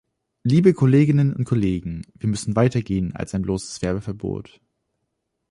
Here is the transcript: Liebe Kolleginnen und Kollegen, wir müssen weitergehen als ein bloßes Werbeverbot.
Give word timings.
Liebe 0.41 0.73
Kolleginnen 0.73 1.31
und 1.35 1.43
Kollegen, 1.43 2.07
wir 2.15 2.27
müssen 2.27 2.55
weitergehen 2.55 3.15
als 3.15 3.35
ein 3.35 3.43
bloßes 3.43 3.83
Werbeverbot. 3.83 4.59